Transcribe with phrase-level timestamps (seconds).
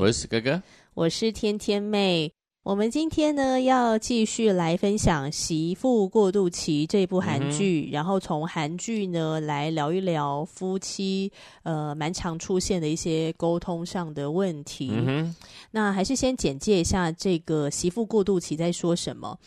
[0.00, 0.62] 我是哥哥，
[0.94, 2.32] 我是天天妹。
[2.62, 11.32] 我们今天呢，要继续来分享《媳妇过渡期》这部韩剧，嗯、然后从韩剧呢来聊一聊夫妻
[11.62, 14.92] 呃蛮常出现的一些沟通上的问题。
[14.92, 15.34] 嗯、
[15.70, 19.38] 那还是先简介一下这个《媳妇过渡期》在说什么。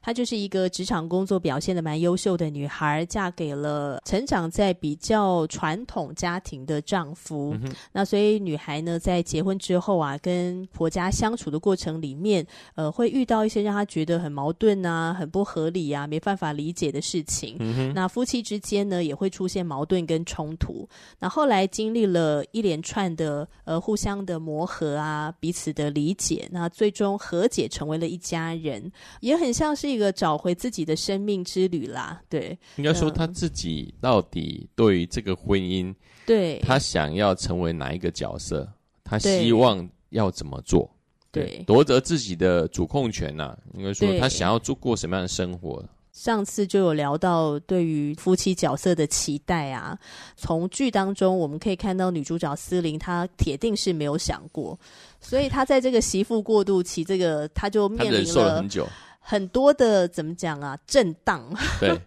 [0.00, 7.54] 她就是一个职场工作表现的蛮优秀的女孩，嫁给了成长在比较传统家庭的丈夫。
[7.62, 12.44] 嗯、那所以女孩呢，在结婚之后啊，跟婆家相处的过程里面。
[12.74, 17.56] 呃，会遇到一些让他觉得很矛盾啊、很不合理啊、没办法理解的事情。
[17.60, 17.92] 嗯。
[17.94, 20.88] 那夫妻之间呢，也会出现矛盾跟冲突。
[21.18, 32.20] 那后来经历了一连串的呃互相的磨合啊、彼此的理解，那最终和解，成为了一家人，也很像是一个找回自己的生命之旅啦。
[32.28, 35.94] 对，应该说他自己到底对于这个婚姻，
[36.26, 38.68] 对他想要成为哪一个角色，
[39.02, 40.90] 他希望要怎么做？
[41.34, 45.84] 对，夺得自己的主控权呐、啊，应该说他想要做过什么样的生活。
[46.12, 49.98] 上次就有聊到对于夫妻角色的期待啊，
[50.36, 54.78] 从剧当中我们可以看到女主角思玲，她铁定是没有想过，
[55.20, 58.86] 所以她在这个媳妇过渡期，这个她就面临了很久
[59.18, 61.42] 很多的怎么讲啊震荡。
[61.80, 61.98] 对，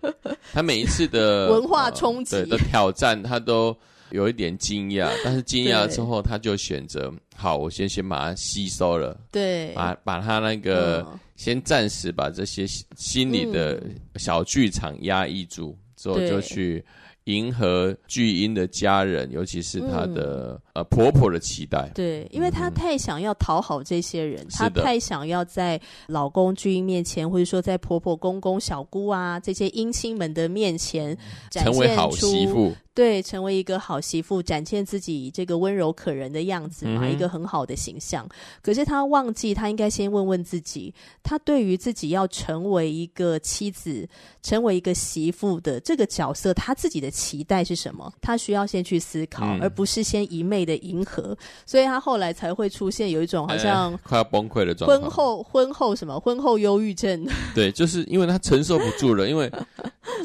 [0.53, 3.75] 她每一次的 文化冲击、呃、的挑战，她都。
[4.11, 12.65] 有一点惊讶，但是惊讶之后，他就选择好，我先先把它吸收了，对，把把他那个、嗯、先暂时把这些
[12.95, 13.81] 心里的
[14.15, 16.83] 小剧场压抑住，嗯、之后就去。
[17.27, 21.91] 迎合巨婴的家人，尤其是她的、嗯、呃婆婆的期待。
[21.93, 31.17] 对，因为她太想要讨好这些人，嗯、她太想要在老公巨婴面前，或者说在婆婆、公公、小姑啊这些姻亲们的面前，
[31.51, 32.73] 成为好媳妇。
[32.97, 38.27] 对，成为一个好媳妇，展现自己这个温柔可人的样子嘛，嗯、一个很好的形象。
[38.63, 44.07] 可是他忘记，他应该先问问自己，他对于自己要成为一个妻子、
[44.41, 47.11] 成为一个媳妇的这个角色，他自己的。
[47.27, 48.13] 期待是什么？
[48.21, 51.35] 他需要先去思考，嗯、而不是先一昧的迎合，
[51.65, 54.97] 所以他后来才会出现有一种好像、欸、快要崩溃的状态。
[54.97, 56.17] 婚后婚后什么？
[56.19, 57.27] 婚后忧郁症？
[57.53, 59.51] 对，就是因为他承受不住了，因为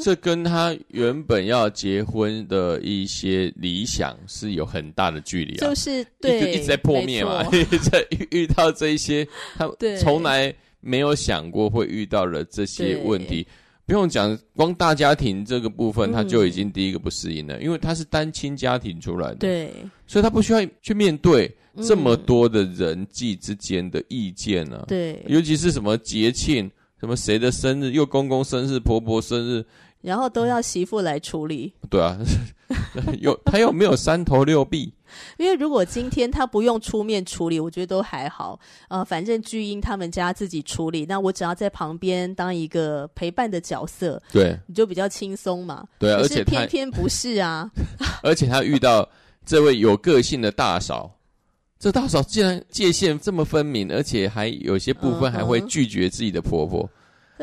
[0.01, 7.43] 这跟他原本要结婚的一些理想是有很大的距离啊，就是对，一直在破灭嘛，
[7.91, 9.69] 在遇到这一些他
[9.99, 13.45] 从来没有想过会遇到了这些问题。
[13.85, 19.73] 不用讲，光大家庭这个部分，他就已经第一个不适应了，嗯、因为他是单亲家庭出来的，对，
[20.07, 21.53] 所以他不需要去面对
[21.85, 29.65] 这么多的人际之间的意见呢、啊，对，尤其是什么节庆，什么谁的生日，又公公生日，婆婆生日，
[30.03, 32.19] 然后都要媳妇来处理，对啊，
[33.19, 34.93] 有他又没有三头六臂。
[35.37, 38.59] 因为如果今天他不用出面处理，我觉得都还好。
[38.89, 45.85] 呃，反正巨婴他们家自己处理，那我只要在旁边当一个陪伴的角色，对，你就比较轻松嘛。
[45.99, 47.69] 对啊，而且偏偏不是啊。
[48.23, 49.07] 而且他遇到
[49.45, 51.09] 这位有个性的大嫂，
[51.79, 56.81] 这大嫂竟然界限这么分明，而且还有些部分还会拒绝自己的婆婆。
[56.81, 56.89] 嗯、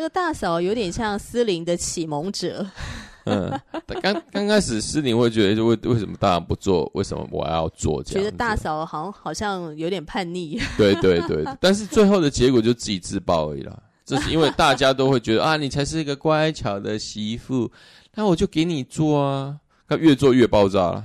[0.01, 2.67] 这个大嫂有点像思玲的启蒙者。
[3.27, 3.53] 嗯，
[4.01, 6.91] 刚刚开始思玲会觉得，为为什么大家不做？
[6.95, 8.03] 为什么我要做？
[8.03, 10.59] 这样觉得大嫂好像好像有点叛逆。
[10.79, 13.79] 对对对，但是最后的结果就自己自爆而已啦。
[14.07, 17.71] 这是因为大家都会觉得 啊，你才是一个乖巧的媳妇，
[18.15, 19.55] 那我就给你做啊。
[19.87, 21.05] 他越做越爆炸了，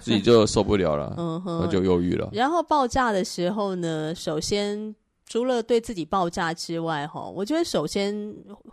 [0.00, 2.28] 自己就受不了了，嗯哼，那就忧郁了。
[2.32, 4.92] 然后爆炸的时候呢，首先。
[5.32, 8.14] 除了对自己爆炸之外，哈，我觉得首先，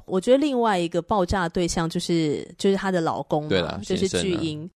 [0.06, 4.70] 我觉得另外一个爆炸对象就是就是她的老公嘛，对，就是巨婴。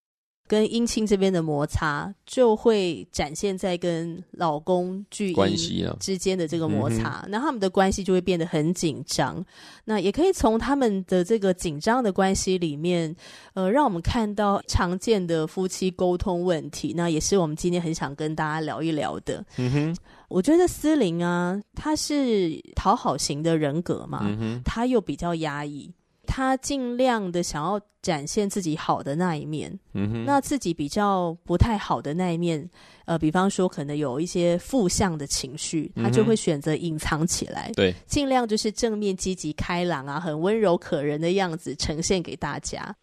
[0.48, 9.44] 跟姻亲这边的摩擦，就会展现在跟老公巨婴之间的这个摩擦，那、啊嗯、他们的关系就会变得很紧张。
[9.86, 13.16] 那也可以从他们的这个紧张的关系里面，
[13.54, 16.94] 呃，让我们看到常见的夫妻沟通问题。
[16.96, 19.44] 那也是我们今天很想跟大家聊一聊的。
[19.58, 19.98] 嗯哼，
[20.28, 25.92] 我觉得思玲啊，他是讨好型的人格嘛，嗯哼，他又比较压抑。
[26.26, 32.70] 他尽量的想要展现自己好的那一面，嗯哼，那自己比较不太好的那一面，
[33.06, 42.96] 呃，比方说可能有一些负向的情绪，他就会选择隐藏起来，对、嗯，尽量就是正面、积极、开朗啊，很温柔可人的样子呈现给大家。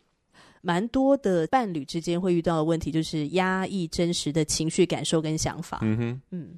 [0.63, 5.79] 蛮多的伴侣之间会遇到的问题，就是压抑真实的情绪感受跟想法。
[5.81, 6.49] 嗯哼，嗯，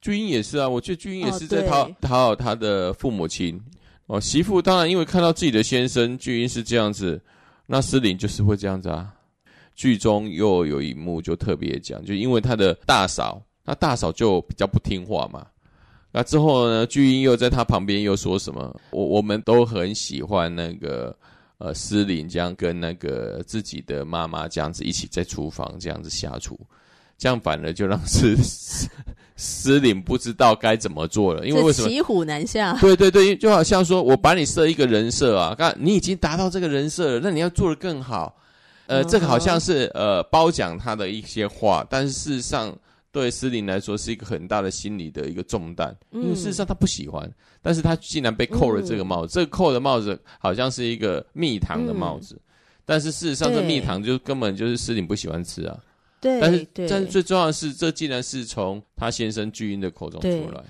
[0.00, 3.60] 巨婴也是啊，我觉得巨婴也是在讨讨好他的父母亲。
[4.10, 7.22] 哦，媳妇当然因为看到自己的先生巨婴是这样子，
[7.64, 9.14] 那斯玲就是会这样子啊。
[9.76, 15.46] 剧中又有一幕就特别讲，就因为他的大嫂，那大嫂就比较不听话嘛。
[16.10, 18.80] 那之后呢，巨婴又在他旁边又说什么？
[18.90, 21.16] 我我们都很喜欢那个
[21.58, 26.58] 呃斯玲这样跟那个自己的妈妈这样子一起在厨房这样子下厨，
[27.16, 28.36] 这样反而就让 斯。
[29.40, 31.88] 斯玲不知道该怎么做了，因为为什么？
[31.88, 32.76] 骑虎难下。
[32.78, 38.36] 对对对，就好像说我把你设一个人设啊，看你已经达到这个人设了，那你要做的更好。
[38.86, 39.08] 呃，uh.
[39.08, 42.76] 这个好像是呃褒奖他的一些话，但是事实上
[43.10, 47.26] 对斯玲来说是一个很大的心理的一个重担，嗯、因为事实上他不喜欢，
[47.62, 52.40] 但是他竟然被扣了这个帽子，嗯、这个扣的帽子好像是一个蜜糖的帽子，嗯、
[52.84, 55.78] 但是事实上这蜜糖就根本就是斯玲不喜欢吃啊。
[56.20, 60.62] 对，但是但是最重要的是，这竟然是从他先生巨婴的口中出来。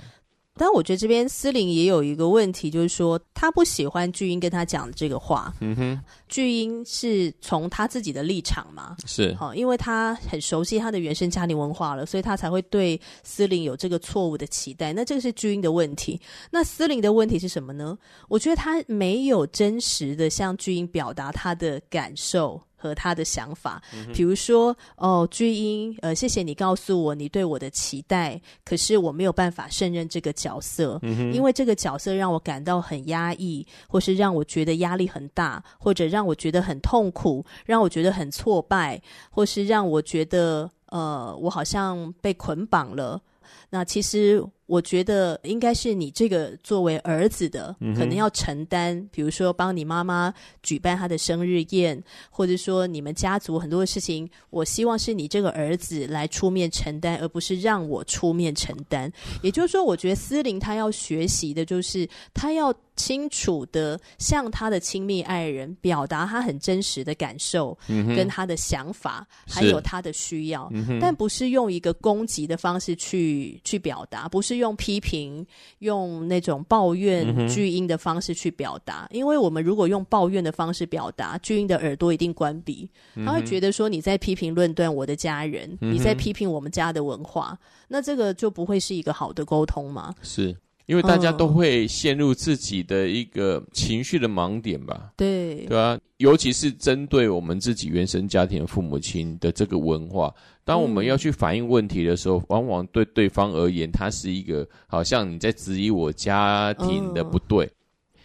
[0.54, 5.54] 但我觉得这边思玲也有一个问题，就是说他不喜欢巨婴跟他讲的这个话。
[5.60, 8.94] 嗯哼，巨婴是从他自己的立场嘛？
[9.06, 14.92] 是，好，因为他很熟悉他的原生家庭文化了，所以他才会对思玲有这个错误的期待。
[14.92, 16.20] 那这个是巨婴的问题。
[16.50, 17.96] 那思玲的问题是什么呢？
[18.28, 22.60] 我觉得他没有真实的向巨婴表达他的感受。
[22.80, 23.82] 和他的想法，
[24.14, 39.00] 比如说，哦，巨婴，呃，谢谢你告诉我你对我的期待，可是我没有办法胜任这个角色，嗯、因为这个角色让我感到很压抑，或是让我觉得压力很大，或者让我觉得很痛苦，让我觉得很挫败，
[39.30, 43.20] 或是让我觉得，呃，我好像被捆绑了。
[43.68, 44.42] 那其实。
[44.70, 50.32] 我觉得应该是你这个作为儿子的，可能要承担，比如说帮你妈妈
[50.62, 52.00] 举办她的生日宴，
[52.30, 59.12] 或者说你们家族很多的事情，我希望是你这个儿子来出面承担，而不是让我出面承担。
[59.42, 67.76] 也就是说，我觉得思玲她要学习的就是，她要清楚的向她的亲密爱人表达她很真实的感受，
[68.14, 70.70] 跟她的想法，还有她的需要，
[71.00, 74.59] 但不是用一个攻击的方式去去表达，不是。
[74.60, 75.44] 用批评、
[75.80, 82.88] 用那种抱怨巨婴的方式去表达，嗯、因为我们如果用抱怨的方式表达，巨婴的耳朵一定关闭，
[83.26, 87.58] 他会觉得说你在批评论断我的家人，嗯、你在批评我们家的文化，
[87.88, 90.14] 那这个就不会是一个好的沟通嘛？
[90.22, 90.56] 是。
[90.86, 95.12] 因为大家都会陷入自己的一个情绪的盲点吧？
[95.16, 100.34] 对，对啊，尤其是针对我们自己原生家庭的父母亲的这个文化，
[100.70, 107.72] 当我们要去反映问题的时候，嗯、往往对对方而言，他是一个好像你在质疑我家庭的不对，嗯、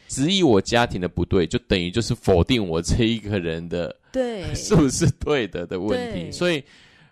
[0.07, 4.43] 质疑我家庭的不对，就等于就是否定我这一个人的对。
[4.53, 6.63] 是不是对的的问题，所以。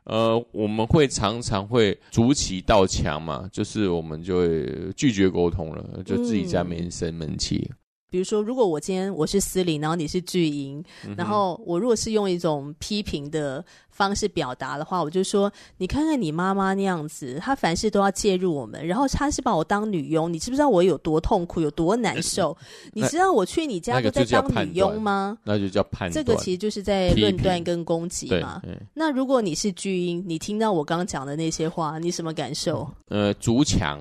[0.05, 7.65] 呃，我们会常常会筑起一道墙嘛，就是我们就会拒绝沟通了，就自己在那边生闷气。
[7.69, 7.75] 嗯
[8.13, 22.55] 比如说，如果我今天我是司令，然后你是巨婴，嗯、然后我如果是用一种批评的方式表达的话，我就说：你看看你妈妈那样子，她凡事都要介入我们，然后她是把我当女佣，你知不知道我有多痛苦，有多难受？
[22.93, 25.35] 你知道我去你家都在当女佣吗？
[25.43, 26.11] 那就叫判断。
[26.11, 28.61] 这个其实就是在论断跟攻击嘛。
[28.93, 32.87] 那如果你是巨婴，你听到我刚刚讲的那些话，你什么感受？
[33.07, 33.99] 呃，筑墙。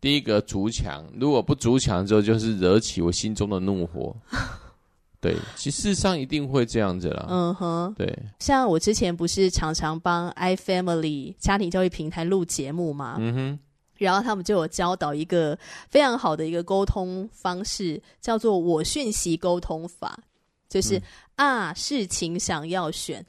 [0.00, 4.14] 第一个筑墙，如果不筑墙之后，就是惹起我心中的怒火。
[5.20, 7.26] 对，其实上一定会这样子啦。
[7.28, 8.16] 嗯哼，对。
[8.38, 13.16] 像我之前不是常常帮 iFamily 家庭教育平台录节目嘛？
[13.18, 13.58] 嗯哼。
[13.96, 15.58] 然后他们就有教导一个
[15.90, 20.16] 非常好的一个沟通方式，叫做我讯息沟通法，
[20.68, 21.02] 就是、嗯、
[21.34, 23.26] 啊，事情想要选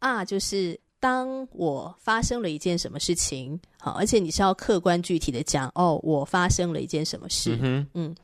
[0.00, 0.80] 啊，就是。
[1.00, 8.16] 当我发生了一件什么事情，好，而且你是要客观具体的讲，哦，我发生了一件什么事，嗯，嗯，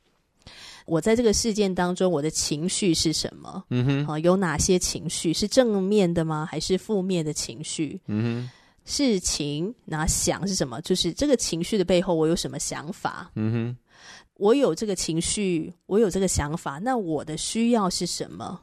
[0.85, 3.65] 我在这个事件当中，我的情绪是什么？
[3.71, 6.47] 嗯哼，啊，有哪些情绪是正面的吗？
[6.51, 8.01] 还是负面的情绪？
[8.07, 8.51] 嗯哼，
[8.85, 10.81] 事情那想是什么？
[10.83, 13.31] 就是这个情绪的背后，我有什么想法？
[13.37, 13.77] 嗯哼，
[14.35, 18.61] 我有这个情绪，我有这个想法，那我的需要是什么？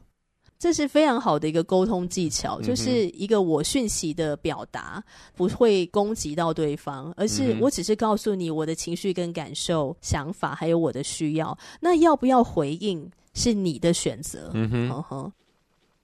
[0.61, 5.03] 这是非常好的一个沟通技巧，就是一个我讯息的表达
[5.35, 11.57] 不会攻击到对方，而是我只是告诉你我的情绪跟感受、想法，还有我的需要。
[11.79, 14.51] 那要不要回应是你的选择。
[14.53, 15.33] 嗯哼，呵呵。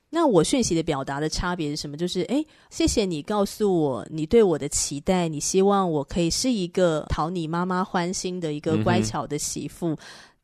[0.10, 1.96] 那我讯息的表达的差别是什么？
[1.96, 9.96] 就是诶，谢谢你告诉我你对我的期待，你希望我可以是一个讨你妈妈欢心的一个乖巧的媳妇。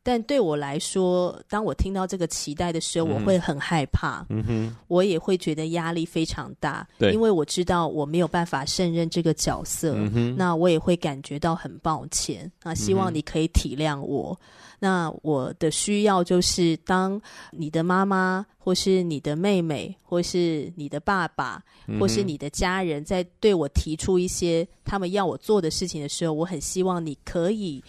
[0.06, 4.24] 但对我来说，当我听到这个期待的时候，嗯、我会很害怕。
[4.28, 6.86] 嗯哼，我也会觉得压力非常大。
[6.98, 9.94] 对，因为我知道我没有办法胜任这个角色。
[9.96, 12.52] 嗯哼，那我也会感觉到很抱歉。
[12.62, 14.38] 啊，希望你可以体谅我。
[14.42, 14.46] 嗯、
[14.78, 17.18] 那我的需要就是，当
[17.50, 27.82] 你的妈妈，或是你的妹妹，或是你的爸爸，嗯、或是你的家人，在对我提出一些他们要我做的事情的时候，我很希望你可以。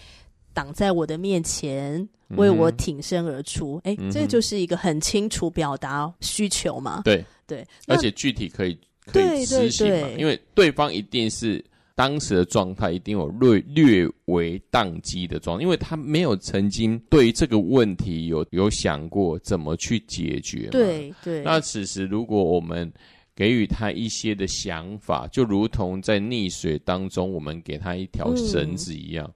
[0.56, 3.80] 挡在我的面前，为我挺身而出。
[3.84, 7.02] 哎、嗯，这就是一个很清楚表达需求嘛。
[7.04, 20.70] 对对，而且具体可以可以执行嘛，因为对方一定是当时的状态，一定有略略为宕机的状态，因为他没有曾经对于这个问题有有想过怎么去解决。
[20.72, 21.44] 对对。
[21.44, 22.92] 那此时如果我们
[23.36, 29.26] 给予他一些的想法，就如同在溺水当中，我们给他一条绳子一样。
[29.28, 29.34] 嗯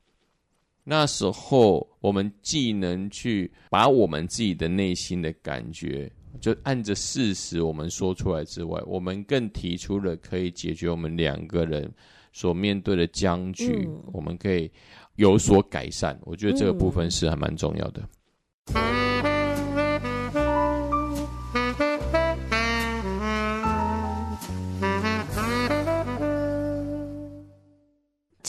[0.89, 11.87] 那时候，我们既能去把我们自己的内心的感觉，就按着事实我们说出来之外，我们更提出了可以解决我们两个人
[12.33, 14.67] 所面对的僵局，嗯、我们可以
[15.17, 16.19] 有所改善。
[16.23, 18.01] 我觉得这个部分是还蛮重要的。
[18.73, 19.38] 嗯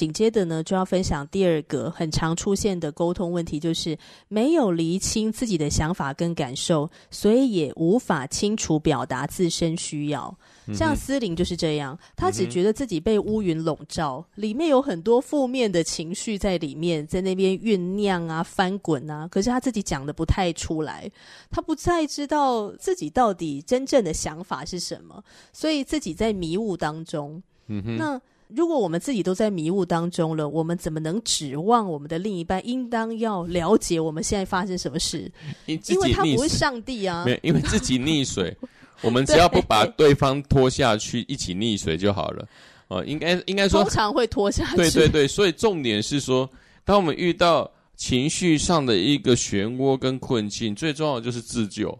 [0.00, 3.95] 紧接着呢，就要分享第二个很常出现的沟通问题，就是
[4.28, 10.35] 没有厘清自己的想法跟感受，所以也无法清楚表达自身需要。
[10.66, 21.11] 嗯、像思玲就是这样，她只觉得自己被乌云笼罩，嗯、里面有很多负面的情绪在里面，在那边酝酿啊、翻滚啊，可是她自己讲的不太出来，
[21.50, 27.42] 她不再知道自己到底真正的想法是什么，所以自己在迷雾当中。
[27.66, 28.19] 嗯哼，那。
[28.57, 35.30] 如果我们自己都在迷雾当中了，我们怎么能指望我们的另一半应当要了解我们现在发生什么事？
[35.66, 38.57] 因为他不是上帝啊，没有，因为自己溺水，
[39.02, 42.49] 我们 只要不把对方拖下去，一起溺水就好了。
[42.88, 44.76] 哦、呃，应该应该说，通常会拖下去。
[44.76, 46.49] 对对对，所以重点是说，
[46.85, 51.97] 当我们遇到情绪上的一个漩涡跟困境，最重要的就是自救，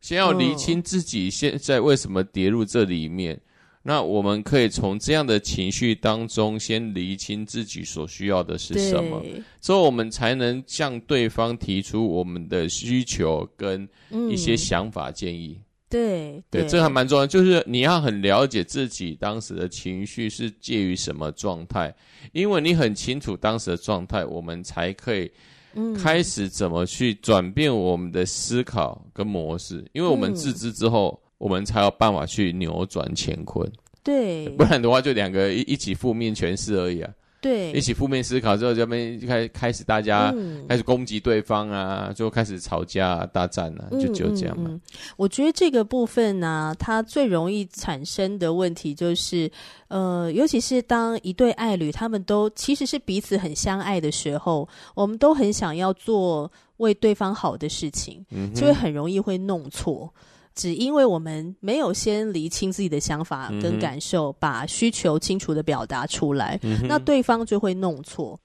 [0.00, 3.40] 先要厘清自己现在为什么跌入这里面。
[3.82, 9.24] 那我们可以从这样的情绪当中先厘清自己所需要的是什么，
[9.62, 13.88] 之后我们才能向对方提出我们的需求跟
[14.30, 15.58] 一些想法建议。
[15.58, 21.92] 嗯、对对，这还蛮重要，就是你要很了解自己当时的情绪是介于什么状态，
[22.32, 25.30] 因为你很清楚当时的状态，我们才可以
[25.98, 31.19] 开始怎么去转变我们的思考跟模式，因为我们自知之后。
[31.40, 33.66] 嗯我们才有办法去扭转乾坤，
[34.04, 37.10] 对，不然的话就两个一一起负面诠释而已啊。
[37.40, 40.30] 对，一起负面思考之后，这边开开始大家
[40.68, 44.80] 开始攻击对方啊，嗯、就开始吵架、啊、大战啊，就就这样嘛、嗯嗯嗯。
[45.16, 49.50] 我觉得这个部分呢、啊，它最容易产生的问题就是，
[49.88, 60.12] 呃，尤其是当一对爱侣他们都其实是彼此很相爱的时候，我们都很想要做为对方好的事情，嗯、就会很容易会弄错。
[60.60, 68.38] 只因为我们没有先厘清自己的想法跟感受，嗯、把需求清楚的表达出来，嗯、那对方就会弄错。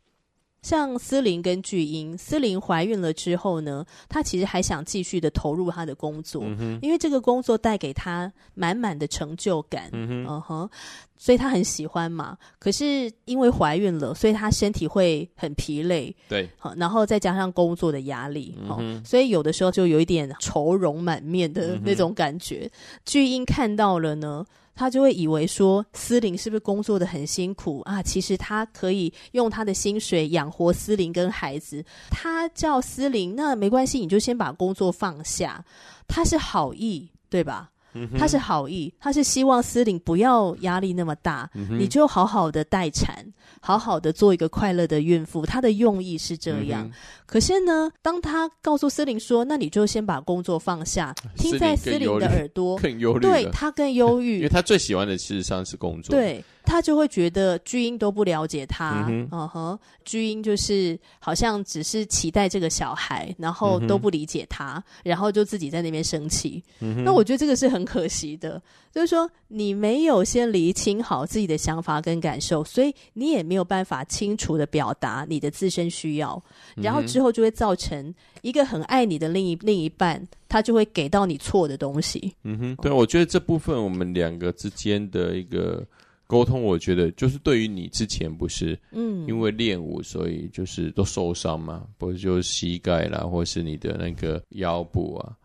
[0.66, 10.70] 像思玲跟巨婴，思玲怀孕了之后呢，她其实还想继续的投入她的工作，嗯、因为这个工作带给她满满的成就感，嗯哼，uh
[11.18, 12.36] 所以她很喜欢嘛。
[12.58, 22.62] 可是因为怀孕了，所以她身体会很疲累，对，好，然后再加上工作的压力，嗯哼，所以有的时候就有一点愁容满面的那种感觉。
[22.64, 22.72] 嗯、
[23.06, 24.44] 巨婴看到了呢。
[24.76, 28.04] 他就会以为说，思玲是不是工作的很辛苦啊？
[28.04, 31.84] 其实他可以用他的薪水养活思玲跟孩子。
[32.12, 35.64] 他叫思玲，那没关系，你就先把工作放下。
[36.08, 37.72] 他是好意，对吧？
[37.96, 43.26] 嗯、他是好意，他是希望司令不要压力那么大，嗯、你就好好的待产，
[43.62, 45.46] 好好的做一个快乐的孕妇。
[45.46, 46.86] 他的用意是这样。
[46.86, 46.92] 嗯、
[47.26, 56.44] 可是呢，当他告诉司令说：“那你就先把工作放下， 听在司令的耳朵，更忧虑，对他 更忧郁， 因为他最喜欢的事实上是工作。”对。
[56.66, 66.64] 他就会觉得巨婴都不了解他，嗯哼，uh huh, 巨婴就是好像只是期待这个小孩，然后都不理解他，嗯、然后就自己在那边生气。
[66.80, 76.42] 嗯、那我觉得这个是很可惜的，就是说你没有先厘清好自己的想法跟感受，所以你也没有办法清楚的表达你的自身需要，
[76.76, 82.34] 然后之后就会造成一个很爱你的另一另一半，他就会给到你错的东西。
[82.44, 85.86] 嗯哼，对，我觉得这部分我们两个之间的一个。
[86.28, 95.38] 沟通，我觉得就是对于你之前不是，嗯，因为练舞，所以就是都受伤嘛，不是就是膝盖啦，或是你的那个腰部啊，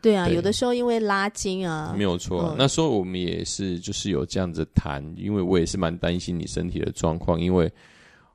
[0.00, 2.50] 对啊，对有的时候因为拉筋啊，没有错、啊。
[2.52, 7.66] 嗯、那时候我们也是就是有这样子谈，因为我也是蛮担心你身体的状况，因为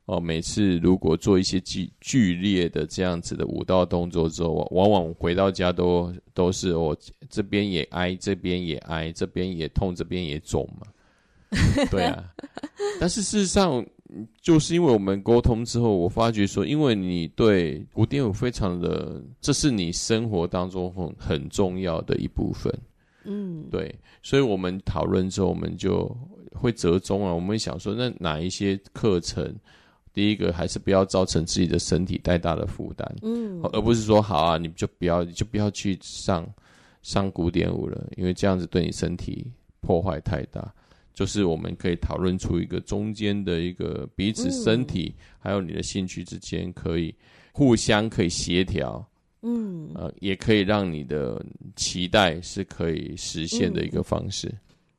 [0.05, 6.97] 哦、呃，每次如果做一些剧剧烈的这样子的舞蹈动作之后，往往回到家都都是我、哦、
[7.29, 10.85] 这边也挨，这边也挨，这边也痛，这边也肿嘛。
[11.91, 12.23] 对啊，
[12.99, 13.85] 但是事实上，
[14.41, 22.71] 就是因为我们沟通之后，我发觉说，因为你对古典舞非常的，这是你生活当中很很重要的一部分，
[23.25, 26.15] 嗯，对，所以我们讨论之后，我们就
[26.53, 29.53] 会折中啊，我们想说，那哪一些课程，
[30.13, 36.47] 第一个还是不要造成自己的身体太大的负担，嗯，而不是说好啊，你就不要，你就不要去上
[37.01, 40.71] 上古典舞了，因为这样子对你身体破坏太大。
[41.13, 47.13] 就是我们可以讨论出一个中间的一个彼此身体还有你的兴趣之间可以
[47.51, 49.05] 互相可以协调，
[49.43, 54.51] 嗯，呃，也可以让你的期待是可以实现的一个方式。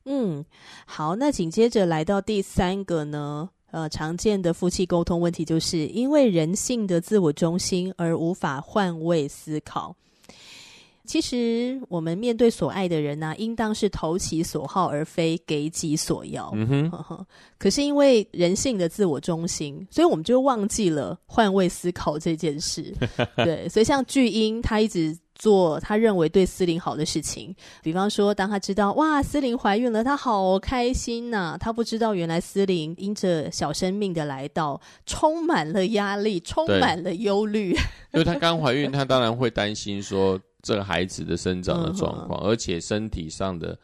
[0.05, 0.45] 嗯，
[0.87, 9.97] 好，那紧接着来到第三个呢，呃，常见的夫妻沟通问题就是因为人性的自我中心而无法换位思考。
[11.07, 16.51] 其实，我们面对所爱的人呢、啊，应当是投其所好，而非给己所要。
[16.55, 17.27] 嗯哼，呵呵。
[17.59, 22.95] 可是因为人性的自我中心，所以我们就忘记了换位思考这件事。
[23.37, 27.55] 对，所以像巨婴，他一直做他认为对司令好的事情。
[27.83, 31.59] 比方说，当他知道哇，司令怀孕了，他好开心呐、啊。
[31.61, 37.73] 他不知道原来司令因着小生命的来到，充满了压力，充满了忧虑。
[38.15, 40.41] 因为他刚怀孕，他当然会担心说。
[40.65, 43.79] 这个孩子的生长的状况，嗯、而且身体上的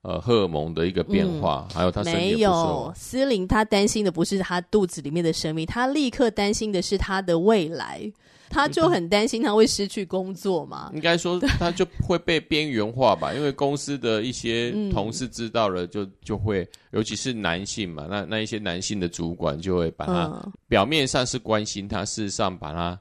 [0.00, 8.10] 呃荷尔蒙的一个变化，嗯、还有他没有思玲，他担心的不是他肚子里面的生命，他立刻担心的是他的未来，
[8.48, 10.90] 他就很担心他会失去工作嘛。
[10.94, 22.98] 应该说他就会被边缘化吧，因为公司的一些同事知道了就，就就会，尤其是男性嘛，那那一些男性的主管就会把他、嗯、表面上是关心他，事实上把他。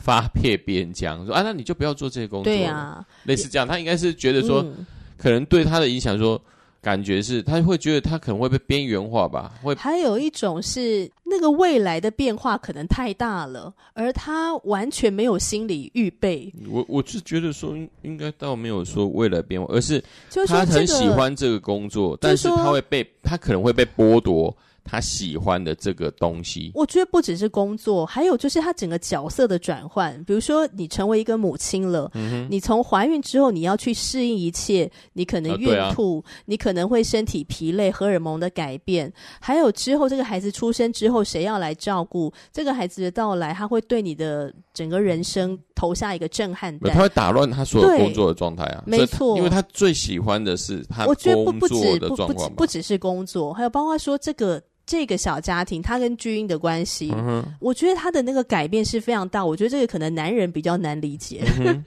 [0.00, 2.58] 发配边疆，说啊，那你就不要做这些工作了。
[2.58, 4.86] 对啊，类似这样，他应该是觉得说，嗯、
[5.16, 6.40] 可能对他的影响说，
[6.80, 9.52] 感觉是他会觉得他可能会被边缘化吧。
[9.62, 16.50] 会还有一种是那个未来的变化可能太大了，而他完全没有心理预备。
[16.66, 20.02] 我我是觉得说，应该倒没有说未来变化，而是
[20.46, 24.56] 他很喜欢这个工作，但是他会被他可能会被剥夺。
[24.84, 30.22] 他喜欢的这个东西，我觉得不只是工作，还有就是他整个角色的转换。
[30.24, 36.26] 比如说，你成为一个母亲了，嗯、你从怀孕之后，你要去适应一切，你可能孕吐，啊。
[36.26, 42.32] 啊、你可能会身体疲累，荷尔蒙的改变，还有之后这个孩子出生之后，谁要来照顾？
[42.52, 48.84] 这个孩子的到来，他会对你的整个人生投下一个震撼弹，他会打乱他所有工作的状态啊。
[48.86, 51.14] 没错，因为他最喜欢的是他工
[51.60, 54.62] 作的状况，不不只是工作，还有包括说这个。
[54.90, 59.46] 这个小家庭，他跟巨婴的关系，嗯、我觉得他的那个改变是非常大。
[59.46, 61.80] 我觉得这个可能男人比较难理解，嗯、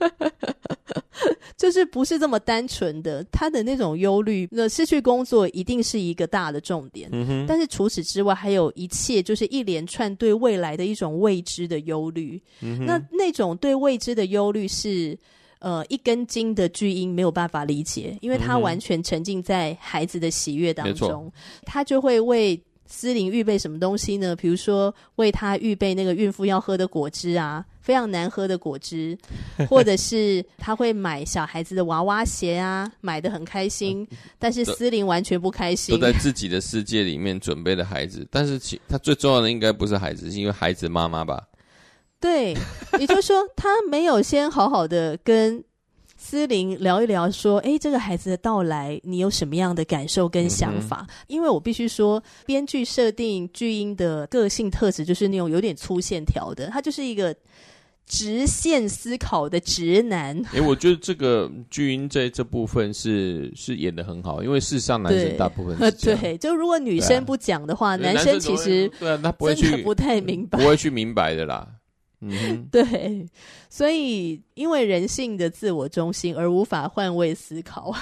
[1.54, 3.22] 就是不是这么单纯的。
[3.30, 7.10] 他的那种忧虑，那失去工作一定是一个大的重点。
[7.12, 12.42] 嗯、但是除此之外，还有一切就是一连串对未来的一种未知的忧虑。
[12.62, 15.14] 嗯、那那种对未知的忧虑是，
[15.58, 21.32] 呃，一根筋的巨婴没有办法理解，因为他完全沉浸在孩子的喜悦当中，嗯、
[21.66, 22.58] 他就会为。
[22.86, 24.36] 司令预备什么东西呢？
[24.36, 29.16] 比如说为他预备那个孕妇要喝的果汁啊，非常难喝的果汁，
[29.68, 34.06] 或者是他会买小孩子的娃娃鞋啊，买的很开心，
[34.38, 35.94] 但是司令完全不开心。
[35.94, 41.42] 都在自己的世界里面准备的孩子，但是其他最重要的应该不是孩子，是因为孩子妈妈吧？
[42.20, 42.54] 对，
[42.98, 45.64] 也就是说他没有先好好的跟。
[46.26, 57.36] 思玲聊一聊，说：“哎，这个孩子的到来，你有什么样的感受跟想法？”嗯、因为我必须说，编剧设定巨婴的个性特质就是那种有点粗线条的，他就是一个
[58.06, 60.40] 直线思考的直男。
[60.54, 71.68] 哎，我觉得这个巨婴在这部分是是演的很好，因为事实上男生大部分 对，就如果女生不讲的话，男生其实对啊，他不会去不太明白，不会去明白的啦。
[72.26, 73.26] 嗯，对，
[73.68, 77.94] 所以因为人性的自我中心而无法换位思考，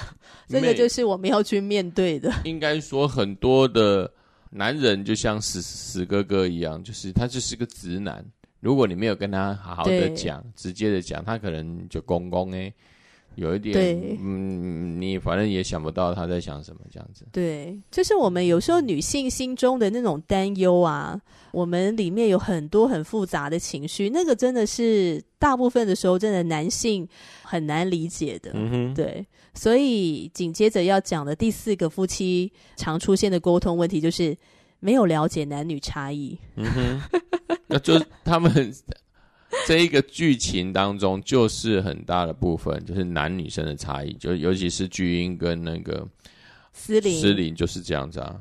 [0.47, 2.31] 这个就是我们要去面对的。
[2.45, 4.09] 应该说，很多的
[4.49, 8.25] 男人就像死死哥哥一样，就是他就是个直男。
[8.59, 12.73] 如果你没有跟他好好的讲，直接的讲，他可能就公公哎。
[13.35, 17.25] 有一点，对嗯，你反正也想不到他在想什么这样子。
[17.31, 21.19] 对，就是我们有时候女性心中的那种担忧啊，
[21.51, 27.07] 我们里面有很多很复杂的情绪，那个真的是大部分的时候，真的男性
[27.41, 28.51] 很难理解的。
[28.53, 29.25] 嗯哼，对。
[29.55, 34.35] 所以紧接着要讲的第四个夫妻常出现的沟通问题，就是
[34.79, 36.37] 没有了解男女差异。
[36.55, 37.01] 嗯哼，
[37.67, 38.73] 那就他们。
[39.67, 46.07] 这一个剧情当中，就是很大的部分，就是男女生的差异，就尤其是巨婴跟那个
[46.71, 48.39] 思林，思林就是这样子啊。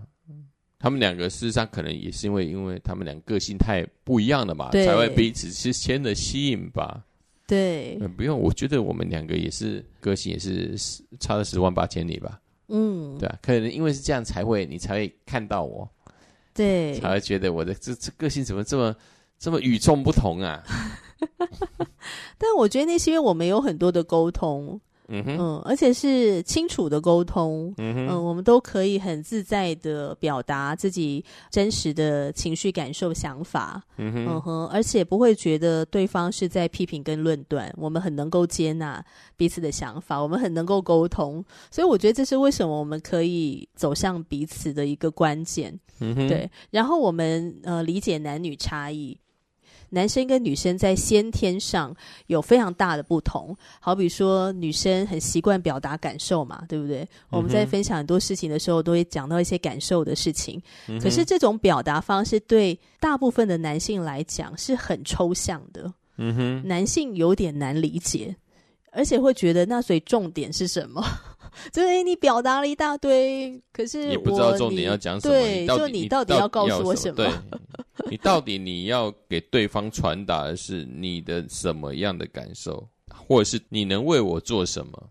[0.78, 7.04] 他们两个事实上可能也是因为，因为他们两个个性太不一样了吧，对才会彼此之间的吸引吧。
[7.46, 10.74] 对，不用，我觉得我们两个也是个性也是
[11.20, 12.40] 差了十万八千里吧。
[12.68, 15.88] 嗯，对啊，可能因为是这样才会，你才会看到我，
[16.54, 18.96] 对，才会觉得我的这这个性怎么这么
[19.42, 20.62] 这么与众不同啊。
[22.38, 39.04] 但我觉得那是因为我们有很多的沟通，嗯哼，嗯，而且是清楚的沟通，嗯哼，嗯，我们都可以很自在的表达自己真实的情绪、感受、想法，嗯哼，嗯哼，而且不会觉得对方是在批评跟论断，我们很能够接纳
[39.36, 49.16] 彼此的想法，我们很能够沟通，所以我觉得这是为什么我们可以走向彼此的一个关键，嗯哼，对，然后我们呃理解男女差异。
[49.92, 51.94] 男生跟女生在先天上
[52.26, 57.02] 有非常大的不同，好比说女生很习惯表达感受嘛，对不对？
[57.02, 60.60] 嗯、我们在分享很多事情的时候，都会讲到一些感受的事情。
[60.88, 68.34] 嗯、可是这种表达方式对大部分的男性来讲是很抽象的，嗯哼，男性有点难理解，
[68.92, 71.04] 而且会觉得那所以重点是什么？
[71.72, 75.34] 就是、欸、你表达了一大堆，可是我也不知道重点要讲什么。
[75.34, 77.16] 对，就你到底要告诉我什么？
[77.16, 77.30] 对，
[78.10, 85.08] 你到底你要给对方传达的是你的什么样的感受，或者是你能为我做什么？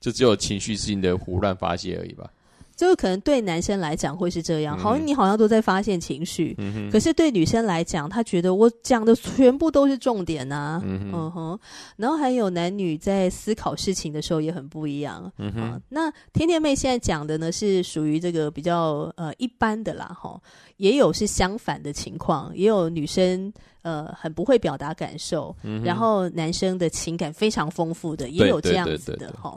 [0.00, 2.30] 就只有情绪性的胡乱发泄而已吧。
[2.76, 11.60] 就是可能对男生来讲会是这样，好像你好像都在发现情绪，嗯、可是对女生来讲，她觉得我讲的全部都是重点啊，嗯哼，嗯哼，
[11.96, 15.80] 然后还有男女在思考事情的时候也很不一样，嗯哼、啊。
[15.88, 20.40] 那天天妹现在讲的呢是属于这个比较呃一般的啦，哈，
[20.76, 29.56] 也有是相反的情况，也有女生呃很不会表达感受，嗯、然后男生的情感非常丰富的，也有这样子的哈。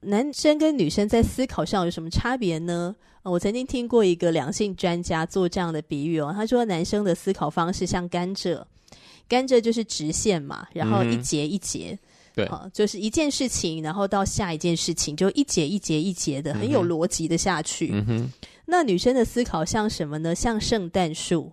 [0.00, 2.94] 男生跟女生在思考上有什么差别呢？
[3.22, 8.62] 呃，我曾经听过一个两性专家做这样的比喻哦，他说男生的思考方式像甘蔗，
[9.26, 11.98] 甘蔗就是直线嘛，然后一节一节，嗯、
[12.36, 17.90] 对，啊，就是一件事情，然后到下一件事情，就一节一节一节的，很有逻辑的下去。
[17.92, 18.32] 嗯哼，
[18.66, 20.34] 那女生的思考像什么呢？
[20.34, 21.50] 像圣诞树。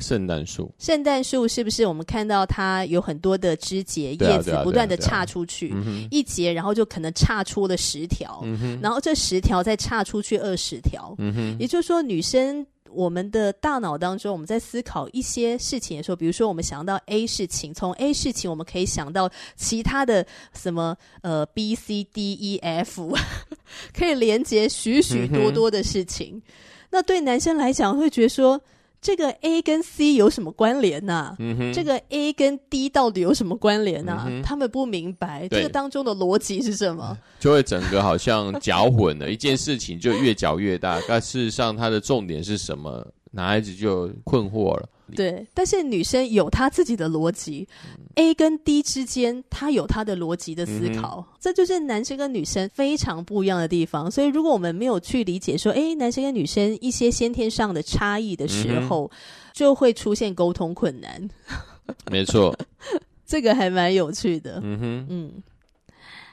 [0.00, 5.72] 圣诞树，圣诞树是不是我们看到它有很多的枝节、叶子不断的岔出去，
[6.10, 23.16] 一节然后就可能岔出了十条，嗯、然后这十条再岔出去二十条，嗯、也就是说，女生我们的大脑当中，我们在思考一些事情的时候，比如说我们想到 A 事情，从 A 事情我们可以想到其他的什么呃 B C D E F，
[23.96, 26.36] 可以连接许许多多的事情。
[26.36, 26.42] 嗯、
[26.90, 28.60] 那对男生来讲，会觉得说。
[29.04, 31.36] 这个 A 跟 C 有什么关联呢、啊？
[31.38, 34.24] 嗯、哼这个 A 跟 D 到底有什么关联呢、啊？
[34.26, 40.98] 嗯、他们不明白这个当中的逻辑是什么，就会整个好像搅混了，一件事情就越搅越大。
[41.06, 43.06] 但事实上，它的重点是什么？
[43.30, 44.88] 男孩子就困惑了。
[45.14, 54.10] 对，但是女生有她自己的逻辑、嗯、，A 跟 D 之间，她有她的逻辑的思考，嗯、这就是男生跟女生非常不一样的地方。
[54.10, 59.18] 所以，如果我们没有去理解说，哎，男生跟女生一些先天上的差异的时候，嗯、
[59.52, 61.28] 就会出现沟通困难。
[62.10, 62.56] 没错，
[63.26, 64.58] 这个还蛮有趣的。
[64.62, 65.42] 嗯哼，嗯，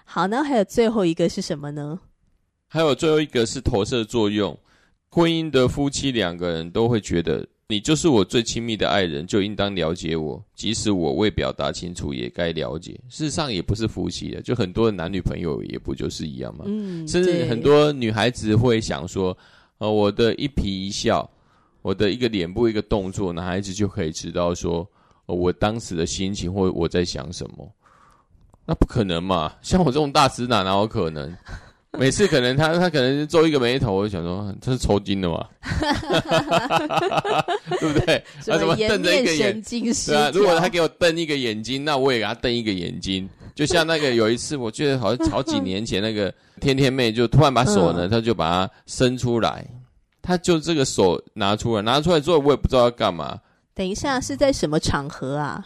[0.06, 2.00] 好，那还有最后一个是什么呢？
[2.70, 4.58] 还有最后一个是投射作用，
[5.10, 7.46] 婚姻的夫妻两个人都会觉得。
[7.72, 13.00] 你就是我最亲密的爱人，就应当了解我，即使我未表达清楚，也该了解。
[13.08, 16.66] 事实上，也不是夫妻的，就很多的男女朋友也不就是一样吗？
[16.68, 19.36] 嗯，甚至很多女孩子会想说，
[19.78, 21.28] 呃，我的一颦一笑，
[21.82, 24.86] 我的一个脸部一个动作，男孩子就可以知道说，
[25.28, 27.74] 呃，我当时的心情或我在想什么。
[28.66, 29.54] 那不可能嘛？
[29.62, 31.34] 像我这种大直男哪有可能？
[31.98, 35.46] 每次可能他他可能皱一个眉头，我就想说这是抽筋的嘛，
[37.80, 38.24] 对不对？
[38.48, 39.94] 他怎么瞪着一个眼睛？
[40.08, 43.30] 对啊，如果他给我瞪一个眼睛，那我也给他瞪一个眼睛。
[43.54, 49.68] 就像那个有一次，我记得好像好几年前，那个天天妹就突然把手呢，他就把它伸出来，
[50.22, 53.38] 他就这个手拿出来，拿出来之后，我也不知道要干嘛。
[53.76, 55.66] 等一下是在什么场合啊？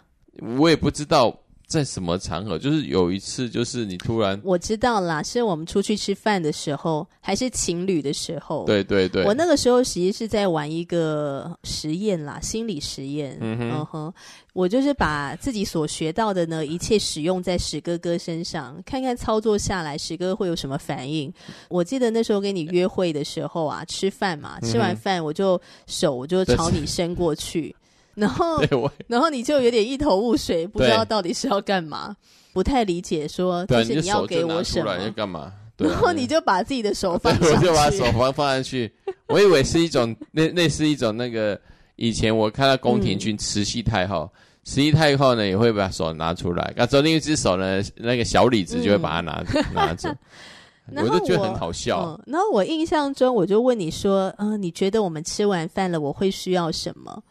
[0.57, 1.39] 我也不知道。
[1.67, 2.57] 在什么场合？
[2.57, 8.65] 就是有一次，就是你突然我知道啦，是我们出去吃饭的时候，还是情侣的时候？
[8.65, 13.37] 对对对，我那个时候其实是在玩一个实验啦，心理实验。
[13.41, 14.13] 嗯哼，嗯哼，
[14.53, 21.33] 我就是把自己所学到的呢，一切使用在史哥哥身上，看看操作下来，史哥哥会有什么反应。
[21.67, 27.75] 我记得那时候跟你约会的时候啊，吃饭嘛，吃完饭我就手我就朝你伸过去。
[28.15, 28.61] 然后，
[29.07, 32.15] 然后你就有点一头雾水，不知道到底是要干嘛，
[32.53, 34.97] 不太理解说，就是你要给我什么？
[34.97, 35.51] 要干嘛？
[35.77, 38.89] 然后你就把自己的手 放上去，我就把手放放上去。
[39.27, 41.59] 我以为是一种那那是一种那个
[41.97, 44.31] 以前我看到宫廷剧慈禧太后，
[44.63, 50.15] 慈禧太后呢也会把手拿出来，那后另一只手呢那个小李子就会把它拿拿着，
[50.95, 52.17] 我就觉得很好笑。
[52.25, 57.21] 然后我印象中我就问你说，嗯，你觉得我们吃完饭了，我会需要什么？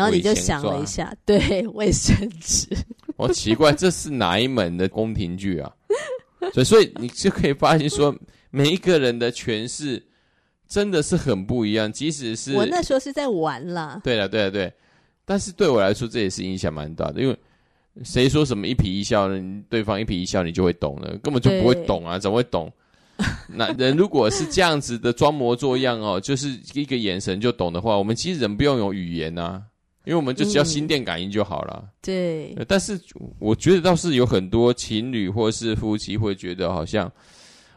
[0.00, 2.66] 然后你就想了一下，对，卫生纸。
[3.16, 5.70] 我奇怪，这是哪一门的宫廷剧啊？
[6.54, 8.16] 所以，所以你就可以发现说，
[8.50, 10.02] 每一个人的诠释
[10.66, 11.92] 真的是很不一样。
[11.92, 14.72] 即使是我那时候是在玩啦，对了，对了，对。
[15.26, 17.36] 但是对我来说，这也是影响蛮大的，因为
[18.02, 19.62] 谁说什么一颦一笑呢？
[19.68, 22.18] 对方一颦一笑，你就会懂了，根本就不会懂啊！
[22.18, 22.72] 怎么会懂？
[23.46, 29.62] 那人如果是这样子的装模作样哦，就是一个眼神就懂的话，我们其实人不用有语言啊。
[30.04, 31.80] 因为我们就只要心电感应就好了。
[31.82, 31.88] 嗯。
[32.02, 32.56] 对。
[32.66, 33.00] 但是
[33.38, 37.10] 我觉得倒是有很多情侣或是夫妻会觉得好像，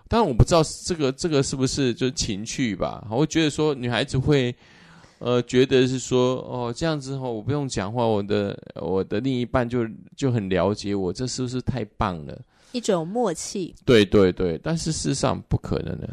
[0.07, 3.05] 当然我不知道这个这个是不是就是情趣吧？
[3.09, 4.55] 我会觉得说女孩子会
[5.19, 12.39] 呃觉得是说哦这样子后我不用讲话，我的我的另一半就就很了解我，这是不是太棒了？
[12.71, 13.75] 一种默契。
[13.85, 16.09] 对对对，但是事实上不可能的。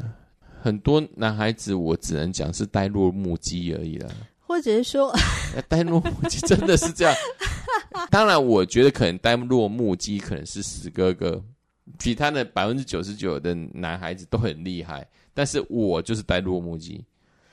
[0.63, 4.11] 很多男孩子我只能讲是呆若木鸡而已了。
[4.51, 5.15] 或者是说，
[5.69, 7.15] 呆若木鸡真的是这样。
[8.11, 11.41] 当然，我觉得可能呆若木鸡可能是死哥哥，
[12.01, 17.05] 其他的百分之九十九的男孩子都很厉害，但是我就是呆若木鸡，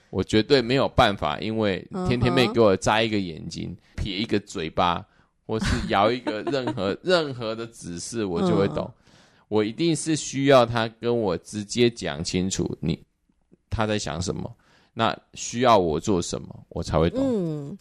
[0.09, 5.05] 我绝对没有办法，因为天天妹给我眨一个眼睛、撇一个嘴巴，
[5.45, 8.91] 或是摇一个 任何任何的指示，我就会懂。
[9.49, 12.99] 我一定是需要他跟我直接讲清楚，你
[13.69, 14.51] 他在想什么。
[14.99, 17.21] 那需要我做什么，我才会懂？
[17.23, 17.77] 嗯，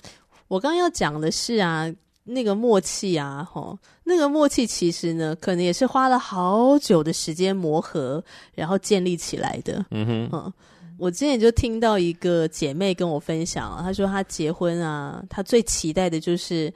[0.48, 1.90] 我刚刚要讲的是啊，
[2.24, 8.22] 那个默契啊，吼，那个默契其实呢，可能也是花了好久的时间磨合，
[8.54, 9.82] 然后建立起来的。
[9.92, 10.52] 嗯哼，嗯，
[10.98, 16.70] 我之前就听到一个姐妹跟我分享啊，她说她结婚啊，她最期待的就是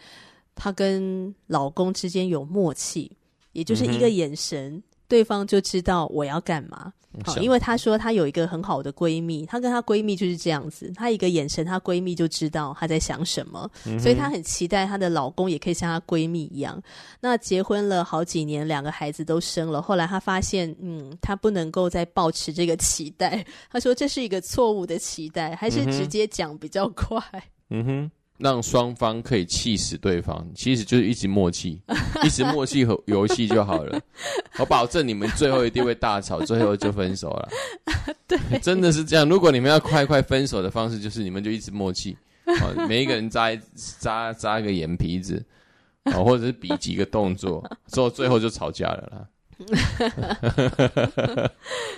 [0.54, 3.12] 她跟老公之间有默契，
[3.52, 6.92] 也就是一个眼神，嗯，对方就知道我要干嘛。
[7.24, 16.80] 好，因为她说她有一个很好的闺蜜，她跟她闺蜜就是这样子，她一个眼神，她闺蜜就知道她在想什么，嗯、所以她很期待她的老公也可以像她闺蜜一样。
[17.20, 23.44] 那结婚了好几年，两个孩子都生了，后来她发现，嗯，她不能够再抱持这个期待。
[23.72, 27.20] 她说这是一个错误的期待，还是直接讲比较快。
[27.70, 28.10] 嗯哼。
[28.40, 31.80] 让双方可以气死对方，其实就是一直默契，
[32.24, 34.00] 一直默契和游戏就好了。
[34.58, 37.48] 我保证你们最后一定会大吵， 最后就分手了。
[38.26, 39.28] 对，真的是这样。
[39.28, 42.16] 如果你们要快快分手的方式，就是你们就一直默契，
[42.88, 43.60] 每一个人扎一
[43.98, 45.44] 眨眨个眼皮子，
[46.04, 49.26] 或者是比几个动作，之后最后就吵架了啦。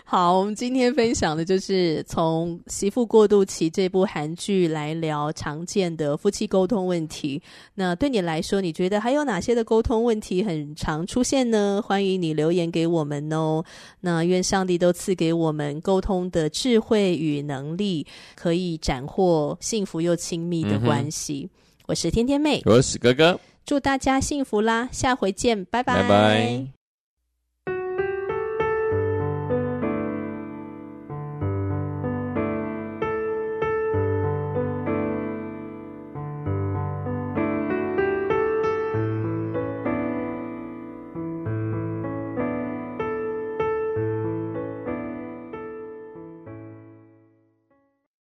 [0.05, 7.40] 好，我们今天分享的就是从《媳妇过渡期》这部韩剧来聊常见的夫妻沟通问题。
[7.75, 11.83] 那对你来说，你觉得还有哪些的沟通问题很常出现呢？
[11.85, 13.64] 欢迎你留言给我们哦。
[14.01, 21.48] 那愿上帝都赐给我们沟通的智慧与能力，可以斩获幸福又亲密的关系。
[21.51, 24.88] 嗯、我是天天妹，我是哥哥，祝大家幸福啦！
[24.92, 26.03] 下回见，拜拜。
[26.03, 26.82] 拜拜。